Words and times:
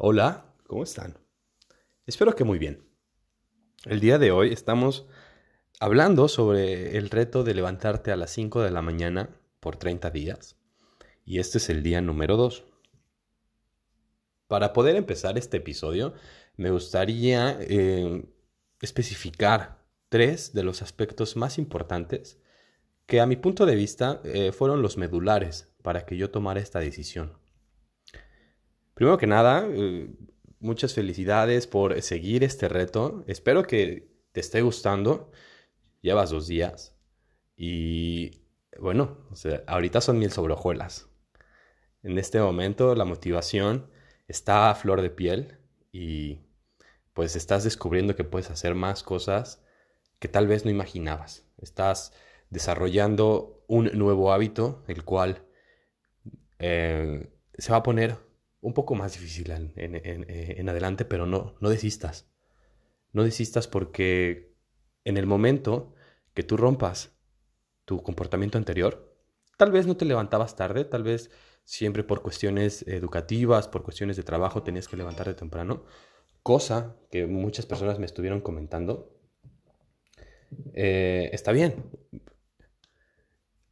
Hola, 0.00 0.54
¿cómo 0.68 0.84
están? 0.84 1.18
Espero 2.06 2.36
que 2.36 2.44
muy 2.44 2.60
bien. 2.60 2.88
El 3.84 3.98
día 3.98 4.18
de 4.18 4.30
hoy 4.30 4.52
estamos 4.52 5.08
hablando 5.80 6.28
sobre 6.28 6.96
el 6.96 7.10
reto 7.10 7.42
de 7.42 7.52
levantarte 7.52 8.12
a 8.12 8.16
las 8.16 8.30
5 8.30 8.62
de 8.62 8.70
la 8.70 8.80
mañana 8.80 9.40
por 9.58 9.74
30 9.74 10.12
días. 10.12 10.56
Y 11.24 11.40
este 11.40 11.58
es 11.58 11.68
el 11.68 11.82
día 11.82 12.00
número 12.00 12.36
2. 12.36 12.64
Para 14.46 14.72
poder 14.72 14.94
empezar 14.94 15.36
este 15.36 15.56
episodio, 15.56 16.14
me 16.56 16.70
gustaría 16.70 17.58
eh, 17.58 18.24
especificar 18.80 19.84
tres 20.08 20.52
de 20.52 20.62
los 20.62 20.80
aspectos 20.80 21.36
más 21.36 21.58
importantes 21.58 22.38
que 23.06 23.18
a 23.18 23.26
mi 23.26 23.34
punto 23.34 23.66
de 23.66 23.74
vista 23.74 24.20
eh, 24.22 24.52
fueron 24.52 24.80
los 24.80 24.96
medulares 24.96 25.74
para 25.82 26.06
que 26.06 26.16
yo 26.16 26.30
tomara 26.30 26.60
esta 26.60 26.78
decisión. 26.78 27.36
Primero 28.98 29.16
que 29.16 29.28
nada, 29.28 29.64
eh, 29.70 30.10
muchas 30.58 30.92
felicidades 30.92 31.68
por 31.68 32.02
seguir 32.02 32.42
este 32.42 32.68
reto. 32.68 33.22
Espero 33.28 33.62
que 33.62 34.10
te 34.32 34.40
esté 34.40 34.60
gustando. 34.60 35.30
Llevas 36.00 36.30
dos 36.30 36.48
días. 36.48 36.96
Y 37.54 38.42
bueno, 38.80 39.18
ahorita 39.68 40.00
son 40.00 40.18
mil 40.18 40.32
sobre 40.32 40.54
hojuelas. 40.54 41.08
En 42.02 42.18
este 42.18 42.40
momento 42.40 42.96
la 42.96 43.04
motivación 43.04 43.88
está 44.26 44.68
a 44.68 44.74
flor 44.74 45.00
de 45.00 45.10
piel 45.10 45.58
y 45.92 46.40
pues 47.12 47.36
estás 47.36 47.62
descubriendo 47.62 48.16
que 48.16 48.24
puedes 48.24 48.50
hacer 48.50 48.74
más 48.74 49.04
cosas 49.04 49.64
que 50.18 50.26
tal 50.26 50.48
vez 50.48 50.64
no 50.64 50.72
imaginabas. 50.72 51.46
Estás 51.58 52.12
desarrollando 52.50 53.62
un 53.68 53.92
nuevo 53.96 54.32
hábito, 54.32 54.82
el 54.88 55.04
cual 55.04 55.46
eh, 56.58 57.30
se 57.56 57.70
va 57.70 57.78
a 57.78 57.82
poner 57.84 58.26
un 58.60 58.74
poco 58.74 58.94
más 58.94 59.12
difícil 59.12 59.50
en, 59.50 59.72
en, 59.76 60.68
adelante, 60.68 61.04
pero 61.04 61.26
no, 61.26 61.54
no 61.60 61.70
desistas. 61.70 62.28
No 63.12 63.22
desistas 63.22 63.68
porque 63.68 64.54
en 65.04 65.16
el 65.16 65.26
momento 65.26 65.94
que 66.34 66.42
tú 66.42 66.56
rompas 66.56 67.16
tu 67.84 68.02
comportamiento 68.02 68.58
anterior, 68.58 69.16
tal 69.56 69.72
vez 69.72 69.86
no 69.86 69.96
te 69.96 70.04
levantabas 70.04 70.56
tarde, 70.56 70.84
tal 70.84 71.02
vez 71.02 71.30
siempre 71.64 72.02
por 72.02 72.22
cuestiones 72.22 72.86
educativas, 72.86 73.68
por 73.68 73.82
cuestiones 73.82 74.16
de 74.16 74.22
trabajo 74.22 74.62
tenías 74.62 74.88
que 74.88 74.96
levantarte 74.96 75.34
temprano, 75.34 75.84
cosa 76.42 76.96
que 77.10 77.26
muchas 77.26 77.66
personas 77.66 77.98
me 77.98 78.06
estuvieron 78.06 78.40
comentando. 78.40 79.14
Eh, 80.74 81.30
está 81.32 81.52
bien. 81.52 81.84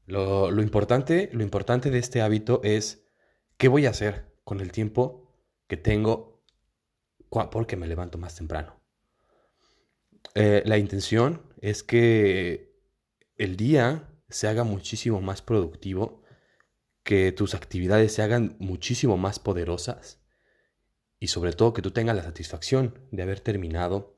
Lo, 0.06 0.52
lo, 0.52 0.62
importante, 0.62 1.28
lo 1.32 1.42
importante 1.42 1.90
de 1.90 1.98
este 1.98 2.20
hábito 2.22 2.60
es 2.62 3.08
qué 3.56 3.66
voy 3.66 3.86
a 3.86 3.90
hacer 3.90 4.35
con 4.46 4.60
el 4.60 4.70
tiempo 4.70 5.28
que 5.66 5.76
tengo 5.76 6.40
porque 7.50 7.76
me 7.76 7.88
levanto 7.88 8.16
más 8.16 8.36
temprano. 8.36 8.80
Eh, 10.36 10.62
la 10.64 10.78
intención 10.78 11.42
es 11.60 11.82
que 11.82 12.72
el 13.36 13.56
día 13.56 14.08
se 14.28 14.46
haga 14.46 14.62
muchísimo 14.62 15.20
más 15.20 15.42
productivo, 15.42 16.22
que 17.02 17.32
tus 17.32 17.56
actividades 17.56 18.12
se 18.12 18.22
hagan 18.22 18.56
muchísimo 18.60 19.16
más 19.16 19.40
poderosas 19.40 20.22
y 21.18 21.26
sobre 21.26 21.52
todo 21.52 21.72
que 21.72 21.82
tú 21.82 21.90
tengas 21.90 22.14
la 22.14 22.22
satisfacción 22.22 23.00
de 23.10 23.24
haber 23.24 23.40
terminado 23.40 24.16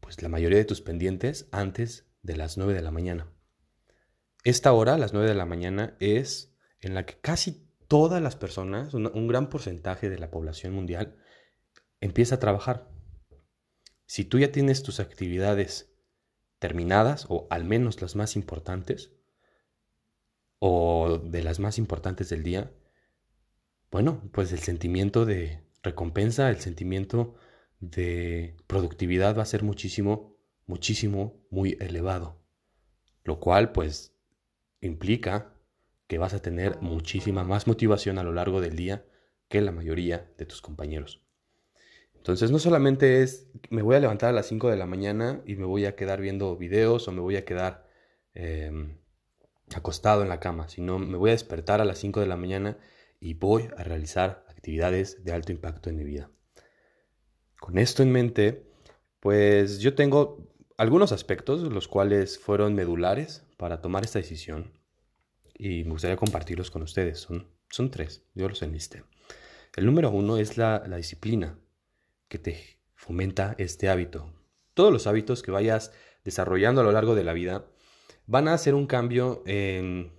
pues 0.00 0.20
la 0.20 0.28
mayoría 0.28 0.58
de 0.58 0.66
tus 0.66 0.82
pendientes 0.82 1.48
antes 1.50 2.10
de 2.20 2.36
las 2.36 2.58
9 2.58 2.74
de 2.74 2.82
la 2.82 2.90
mañana. 2.90 3.32
Esta 4.44 4.74
hora, 4.74 4.98
las 4.98 5.14
9 5.14 5.28
de 5.28 5.34
la 5.34 5.46
mañana, 5.46 5.96
es 5.98 6.54
en 6.80 6.92
la 6.92 7.06
que 7.06 7.18
casi 7.18 7.63
todas 7.88 8.22
las 8.22 8.36
personas, 8.36 8.94
un, 8.94 9.28
gran 9.28 9.48
porcentaje 9.48 10.08
de 10.10 10.18
la 10.18 10.30
población 10.30 10.72
mundial, 10.72 11.16
empieza 12.00 12.36
a 12.36 12.40
trabajar. 12.40 12.90
Si 14.06 14.24
tú 14.24 14.38
ya 14.38 14.52
tienes 14.52 14.82
tus 14.82 15.00
actividades 15.00 15.94
terminadas, 16.58 17.26
o 17.28 17.46
al 17.50 17.64
menos 17.64 18.00
las 18.00 18.16
más 18.16 18.36
importantes, 18.36 19.12
o 20.58 21.18
de 21.22 21.42
las 21.42 21.60
más 21.60 21.78
importantes 21.78 22.28
del 22.28 22.42
día, 22.42 22.72
bueno, 23.90 24.22
pues 24.32 24.52
el 24.52 24.60
sentimiento 24.60 25.24
de 25.24 25.62
recompensa, 25.82 26.50
el 26.50 26.60
sentimiento 26.60 27.34
de 27.80 28.56
productividad 28.66 29.36
va 29.36 29.42
a 29.42 29.46
ser 29.46 29.62
muchísimo, 29.62 30.36
muchísimo, 30.66 31.44
muy 31.50 31.76
elevado. 31.80 32.42
Lo 33.24 33.40
cual 33.40 33.72
pues 33.72 34.16
implica 34.80 35.53
que 36.06 36.18
vas 36.18 36.34
a 36.34 36.42
tener 36.42 36.80
muchísima 36.80 37.44
más 37.44 37.66
motivación 37.66 38.18
a 38.18 38.22
lo 38.22 38.32
largo 38.32 38.60
del 38.60 38.76
día 38.76 39.04
que 39.48 39.60
la 39.60 39.72
mayoría 39.72 40.30
de 40.36 40.46
tus 40.46 40.60
compañeros. 40.60 41.22
Entonces 42.14 42.50
no 42.50 42.58
solamente 42.58 43.22
es 43.22 43.48
me 43.70 43.82
voy 43.82 43.96
a 43.96 44.00
levantar 44.00 44.30
a 44.30 44.32
las 44.32 44.46
5 44.46 44.70
de 44.70 44.76
la 44.76 44.86
mañana 44.86 45.42
y 45.46 45.56
me 45.56 45.66
voy 45.66 45.84
a 45.84 45.94
quedar 45.94 46.20
viendo 46.20 46.56
videos 46.56 47.06
o 47.06 47.12
me 47.12 47.20
voy 47.20 47.36
a 47.36 47.44
quedar 47.44 47.86
em, 48.32 48.96
acostado 49.74 50.22
en 50.22 50.28
la 50.28 50.40
cama, 50.40 50.68
sino 50.68 50.98
me 50.98 51.18
voy 51.18 51.30
a 51.30 51.34
despertar 51.34 51.80
a 51.80 51.84
las 51.84 51.98
5 51.98 52.20
de 52.20 52.26
la 52.26 52.36
mañana 52.36 52.78
y 53.20 53.34
voy 53.34 53.68
a 53.76 53.84
realizar 53.84 54.44
actividades 54.48 55.24
de 55.24 55.32
alto 55.32 55.52
impacto 55.52 55.90
en 55.90 55.96
mi 55.96 56.04
vida. 56.04 56.30
Con 57.60 57.78
esto 57.78 58.02
en 58.02 58.12
mente, 58.12 58.66
pues 59.20 59.80
yo 59.80 59.94
tengo 59.94 60.48
algunos 60.76 61.12
aspectos 61.12 61.60
los 61.62 61.88
cuales 61.88 62.38
fueron 62.38 62.74
medulares 62.74 63.44
para 63.56 63.80
tomar 63.80 64.04
esta 64.04 64.18
decisión 64.18 64.72
y 65.54 65.84
me 65.84 65.90
gustaría 65.90 66.16
compartirlos 66.16 66.70
con 66.70 66.82
ustedes. 66.82 67.20
Son, 67.20 67.48
son 67.70 67.90
tres, 67.90 68.22
yo 68.34 68.48
los 68.48 68.62
enlisté. 68.62 69.04
El 69.76 69.86
número 69.86 70.10
uno 70.10 70.36
es 70.36 70.56
la, 70.56 70.80
disciplina 70.96 71.58
que 72.28 72.38
te 72.38 72.78
fomenta 72.94 73.54
este 73.58 73.88
hábito. 73.88 74.32
Todos 74.74 74.92
los 74.92 75.06
hábitos 75.06 75.42
que 75.42 75.50
vayas 75.50 75.92
desarrollando 76.24 76.80
a 76.80 76.84
lo 76.84 76.92
largo 76.92 77.14
de 77.14 77.24
la 77.24 77.32
vida 77.32 77.66
van 78.26 78.48
a 78.48 78.54
hacer 78.54 78.74
un 78.74 78.86
cambio 78.86 79.42
en, 79.46 80.12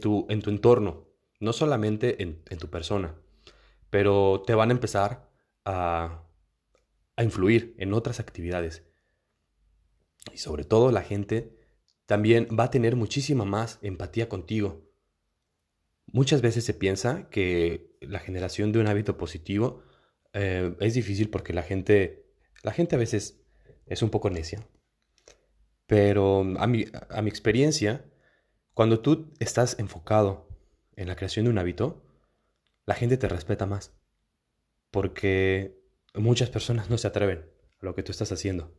tu, 0.00 0.26
en 0.30 0.42
tu, 0.42 0.50
entorno, 0.50 1.06
no 1.38 1.52
solamente 1.52 2.22
en, 2.22 2.42
tu 2.58 2.68
persona, 2.68 3.14
pero 3.90 4.42
te 4.46 4.54
van 4.54 4.70
a 4.70 4.72
empezar 4.72 5.30
a, 5.64 6.24
a 7.16 7.24
influir 7.24 7.74
en 7.78 7.92
otras 7.92 8.20
actividades. 8.20 8.84
Y 10.32 10.38
sobre 10.38 10.64
todo 10.64 10.92
la 10.92 11.02
gente 11.02 11.57
también 12.08 12.48
va 12.58 12.64
a 12.64 12.70
tener 12.70 12.96
muchísima 12.96 13.44
más 13.44 13.78
empatía 13.82 14.30
contigo. 14.30 14.80
Muchas 16.06 16.40
veces 16.40 16.64
se 16.64 16.72
piensa 16.72 17.28
que 17.28 17.98
la 18.00 18.18
generación 18.18 18.72
de 18.72 18.78
un 18.78 18.86
hábito 18.86 19.18
positivo 19.18 19.82
eh, 20.32 20.74
es 20.80 20.94
difícil 20.94 21.28
porque 21.28 21.52
la 21.52 21.62
gente, 21.62 22.24
la 22.62 22.72
gente 22.72 22.96
a 22.96 22.98
veces 22.98 23.42
es 23.84 24.00
un 24.00 24.08
poco 24.08 24.30
necia. 24.30 24.66
Pero 25.86 26.46
a 26.58 26.66
mi, 26.66 26.86
a 27.10 27.20
mi 27.20 27.28
experiencia, 27.28 28.06
cuando 28.72 29.00
tú 29.00 29.34
estás 29.38 29.78
enfocado 29.78 30.48
en 30.96 31.08
la 31.08 31.16
creación 31.16 31.44
de 31.44 31.50
un 31.50 31.58
hábito, 31.58 32.02
la 32.86 32.94
gente 32.94 33.18
te 33.18 33.28
respeta 33.28 33.66
más. 33.66 33.92
Porque 34.90 35.78
muchas 36.14 36.48
personas 36.48 36.88
no 36.88 36.96
se 36.96 37.06
atreven 37.06 37.50
a 37.82 37.84
lo 37.84 37.94
que 37.94 38.02
tú 38.02 38.12
estás 38.12 38.32
haciendo. 38.32 38.74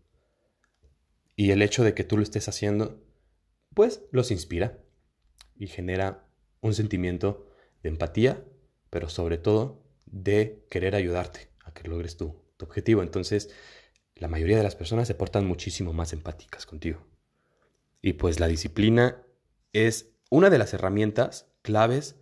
Y 1.36 1.52
el 1.52 1.62
hecho 1.62 1.84
de 1.84 1.94
que 1.94 2.04
tú 2.04 2.18
lo 2.18 2.24
estés 2.24 2.50
haciendo 2.50 3.06
pues 3.80 4.04
los 4.12 4.30
inspira 4.30 4.78
y 5.56 5.68
genera 5.68 6.28
un 6.60 6.74
sentimiento 6.74 7.50
de 7.82 7.88
empatía, 7.88 8.44
pero 8.90 9.08
sobre 9.08 9.38
todo 9.38 9.86
de 10.06 10.66
querer 10.70 10.96
ayudarte 10.96 11.48
a 11.64 11.74
que 11.74 11.88
logres 11.88 12.18
tu, 12.18 12.44
tu 12.58 12.66
objetivo. 12.66 13.04
Entonces, 13.04 13.50
la 14.16 14.28
mayoría 14.28 14.58
de 14.58 14.64
las 14.64 14.76
personas 14.76 15.08
se 15.08 15.16
portan 15.16 15.46
muchísimo 15.46 15.94
más 15.94 16.12
empáticas 16.12 16.66
contigo. 16.66 17.08
Y 18.02 18.12
pues 18.12 18.42
la 18.42 18.48
disciplina 18.48 19.24
es 19.72 20.12
una 20.30 20.50
de 20.50 20.58
las 20.58 20.74
herramientas 20.74 21.50
claves 21.62 22.18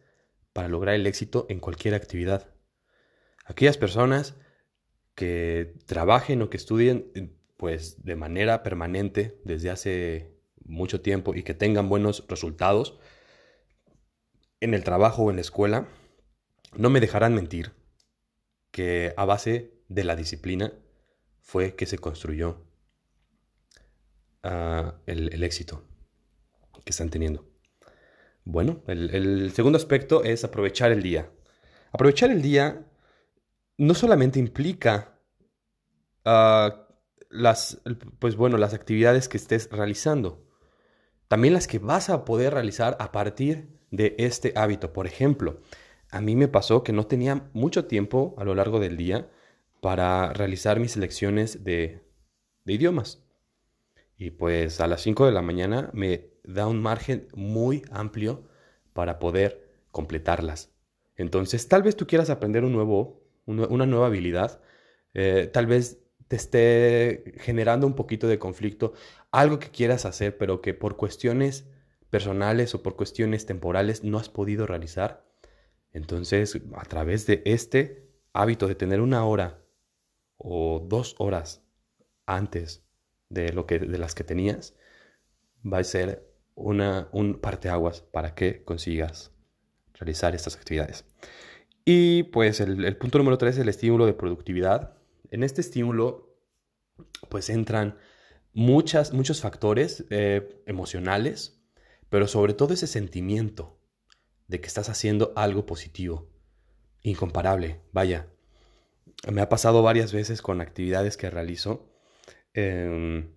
para 0.53 0.67
lograr 0.67 0.93
el 0.93 1.07
éxito 1.07 1.47
en 1.49 1.59
cualquier 1.59 1.95
actividad. 1.95 2.53
Aquellas 3.45 3.79
personas 3.79 4.35
que 5.15 5.73
trabajen 5.87 6.39
o 6.43 6.51
que 6.51 6.57
estudien 6.57 7.35
pues 7.57 8.03
de 8.03 8.15
manera 8.15 8.61
permanente 8.61 9.41
desde 9.43 9.71
hace 9.71 10.36
mucho 10.67 11.01
tiempo 11.01 11.35
y 11.35 11.43
que 11.43 11.53
tengan 11.53 11.89
buenos 11.89 12.25
resultados 12.27 12.99
en 14.59 14.73
el 14.73 14.83
trabajo 14.83 15.23
o 15.23 15.29
en 15.29 15.37
la 15.37 15.41
escuela, 15.41 15.87
no 16.75 16.89
me 16.89 16.99
dejarán 16.99 17.33
mentir 17.33 17.73
que 18.71 19.13
a 19.17 19.25
base 19.25 19.73
de 19.87 20.03
la 20.03 20.15
disciplina 20.15 20.73
fue 21.41 21.75
que 21.75 21.85
se 21.85 21.97
construyó 21.97 22.65
ah, 24.43 24.99
el, 25.05 25.43
éxito 25.43 25.83
que 26.83 26.91
están 26.91 27.09
teniendo. 27.09 27.49
Bueno, 28.43 28.83
el, 28.87 29.51
segundo 29.53 29.77
aspecto 29.77 30.23
es 30.23 30.43
aprovechar 30.43 30.91
el 30.91 31.01
día. 31.01 31.31
Aprovechar 31.91 32.31
el 32.31 32.41
día 32.41 32.85
no 33.77 33.93
solamente 33.93 34.39
implica 34.39 35.19
ah, 36.25 36.87
las, 37.29 37.81
pues 38.19 38.35
bueno, 38.35 38.57
las 38.57 38.73
actividades 38.73 39.27
que 39.27 39.37
estés 39.37 39.69
realizando, 39.71 40.46
también 41.27 41.53
las 41.53 41.67
que 41.67 41.79
vas 41.79 42.09
a 42.09 42.25
poder 42.25 42.53
realizar 42.53 42.97
a 42.99 43.11
partir 43.11 43.67
de 43.91 44.15
este 44.17 44.53
hábito. 44.55 44.93
Por 44.93 45.07
ejemplo, 45.07 45.59
a 46.09 46.21
mí 46.21 46.35
me 46.35 46.47
pasó 46.47 46.83
que 46.83 46.93
no 46.93 47.07
tenía 47.07 47.49
mucho 47.53 47.85
tiempo 47.85 48.35
a 48.37 48.43
lo 48.43 48.55
largo 48.55 48.79
del 48.79 48.97
día 48.97 49.29
para 49.81 50.33
realizar 50.33 50.79
mis 50.79 50.97
lecciones 50.97 51.63
de, 51.63 52.03
de 52.65 52.73
idiomas. 52.73 53.23
Y 54.17 54.31
pues 54.31 54.79
a 54.81 54.87
las 54.87 55.01
5 55.01 55.25
de 55.25 55.31
la 55.31 55.41
mañana 55.41 55.89
me 55.93 56.31
da 56.43 56.67
un 56.67 56.81
margen 56.81 57.27
muy 57.35 57.83
amplio 57.91 58.47
para 58.93 59.19
poder 59.19 59.69
completarlas. 59.91 60.71
Entonces, 61.15 61.67
tal 61.67 61.83
vez 61.83 61.95
tú 61.95 62.07
quieras 62.07 62.29
aprender 62.29 62.63
un 62.63 62.73
nuevo, 62.73 63.21
una 63.45 63.85
nueva 63.85 64.07
habilidad, 64.07 64.61
eh, 65.13 65.49
tal 65.51 65.65
vez 65.65 65.99
te 66.27 66.35
esté 66.35 67.33
generando 67.39 67.87
un 67.87 67.95
poquito 67.95 68.27
de 68.27 68.39
conflicto, 68.39 68.93
algo 69.31 69.59
que 69.59 69.69
quieras 69.69 70.05
hacer, 70.05 70.37
pero 70.37 70.61
que 70.61 70.73
por 70.73 70.97
cuestiones 70.97 71.67
personales 72.09 72.73
o 72.75 72.83
por 72.83 72.95
cuestiones 72.95 73.45
temporales 73.45 74.03
no 74.03 74.17
has 74.17 74.29
podido 74.29 74.65
realizar. 74.65 75.25
Entonces, 75.91 76.59
a 76.75 76.85
través 76.85 77.25
de 77.25 77.41
este 77.45 78.09
hábito 78.33 78.67
de 78.67 78.75
tener 78.75 79.01
una 79.01 79.25
hora 79.25 79.63
o 80.37 80.85
dos 80.87 81.15
horas 81.17 81.63
antes 82.25 82.85
de, 83.29 83.51
lo 83.53 83.65
que, 83.65 83.79
de 83.79 83.97
las 83.97 84.15
que 84.15 84.23
tenías, 84.23 84.75
va 85.65 85.79
a 85.79 85.83
ser 85.83 86.27
una, 86.55 87.09
un 87.11 87.39
parteaguas 87.39 88.01
para 88.01 88.35
que 88.35 88.63
consigas 88.63 89.31
realizar 89.93 90.35
estas 90.35 90.55
actividades. 90.55 91.05
Y 91.85 92.23
pues 92.23 92.59
el, 92.59 92.97
punto 92.97 93.17
número 93.17 93.37
tres 93.37 93.55
es 93.55 93.61
el 93.61 93.69
estímulo 93.69 94.05
de 94.05 94.13
productividad. 94.13 94.97
En 95.31 95.43
este 95.43 95.61
estímulo 95.61 96.27
pues 97.29 97.49
entran 97.49 97.97
muchas, 98.53 99.13
muchos 99.13 99.41
factores 99.41 100.05
eh, 100.09 100.61
emocionales, 100.65 101.61
pero 102.09 102.27
sobre 102.27 102.53
todo 102.53 102.73
ese 102.73 102.87
sentimiento 102.87 103.79
de 104.47 104.61
que 104.61 104.67
estás 104.67 104.89
haciendo 104.89 105.33
algo 105.35 105.65
positivo, 105.65 106.29
incomparable. 107.01 107.81
Vaya, 107.91 108.27
me 109.31 109.41
ha 109.41 109.49
pasado 109.49 109.81
varias 109.83 110.13
veces 110.13 110.41
con 110.41 110.61
actividades 110.61 111.17
que 111.17 111.29
realizo 111.29 111.91
em, 112.53 113.33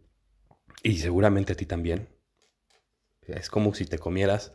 y 0.83 0.99
seguramente 0.99 1.53
a 1.53 1.57
ti 1.57 1.67
también. 1.67 2.09
Es 3.23 3.51
como 3.51 3.75
si 3.75 3.85
te 3.85 3.99
comieras 3.99 4.53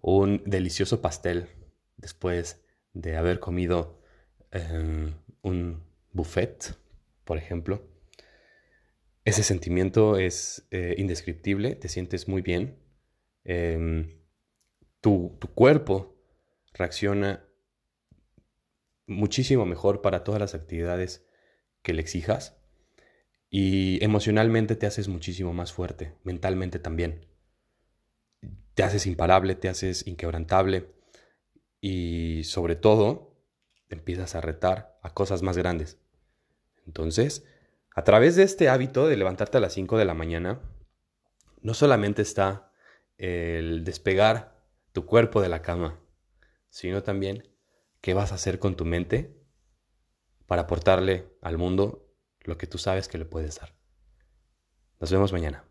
un 0.00 0.42
delicioso 0.44 1.00
pastel 1.00 1.48
después 1.96 2.64
de 2.92 3.16
haber 3.16 3.38
comido 3.40 4.02
em, 4.50 5.14
un 5.42 5.87
buffet, 6.12 6.74
por 7.24 7.38
ejemplo. 7.38 7.86
Ese 9.24 9.42
sentimiento 9.42 10.16
es 10.16 10.66
eh, 10.70 10.94
indescriptible, 10.98 11.74
te 11.74 11.88
sientes 11.88 12.28
muy 12.28 12.42
bien. 12.42 12.78
Em, 13.44 14.18
tu, 15.00 15.36
tu 15.38 15.48
cuerpo 15.48 16.16
reacciona 16.72 17.44
muchísimo 19.06 19.66
mejor 19.66 20.02
para 20.02 20.24
todas 20.24 20.40
las 20.40 20.54
actividades 20.54 21.26
que 21.82 21.92
le 21.92 22.00
exijas 22.00 22.60
y 23.50 24.02
emocionalmente 24.04 24.76
te 24.76 24.86
haces 24.86 25.08
muchísimo 25.08 25.52
más 25.54 25.72
fuerte, 25.72 26.14
mentalmente 26.24 26.78
también 26.78 27.26
te 28.78 28.84
haces 28.84 29.06
imparable, 29.06 29.56
te 29.56 29.68
haces 29.68 30.06
inquebrantable 30.06 30.86
y 31.80 32.44
sobre 32.44 32.76
todo 32.76 33.27
empiezas 33.90 34.34
a 34.34 34.40
retar 34.40 34.98
a 35.02 35.10
cosas 35.14 35.42
más 35.42 35.56
grandes. 35.56 35.98
Entonces, 36.86 37.44
a 37.94 38.04
través 38.04 38.36
de 38.36 38.42
este 38.42 38.68
hábito 38.68 39.08
de 39.08 39.16
levantarte 39.16 39.58
a 39.58 39.60
las 39.60 39.72
5 39.72 39.98
de 39.98 40.04
la 40.04 40.14
mañana, 40.14 40.60
no 41.60 41.74
solamente 41.74 42.22
está 42.22 42.72
el 43.16 43.84
despegar 43.84 44.56
tu 44.92 45.04
cuerpo 45.04 45.42
de 45.42 45.48
la 45.48 45.62
cama, 45.62 46.00
sino 46.70 47.02
también 47.02 47.48
qué 48.00 48.14
vas 48.14 48.32
a 48.32 48.36
hacer 48.36 48.58
con 48.58 48.76
tu 48.76 48.84
mente 48.84 49.36
para 50.46 50.62
aportarle 50.62 51.28
al 51.42 51.58
mundo 51.58 52.08
lo 52.40 52.56
que 52.56 52.66
tú 52.66 52.78
sabes 52.78 53.08
que 53.08 53.18
le 53.18 53.24
puedes 53.24 53.60
dar. 53.60 53.74
Nos 55.00 55.12
vemos 55.12 55.32
mañana. 55.32 55.67